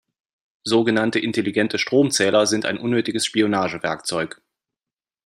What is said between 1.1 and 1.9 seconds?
intelligente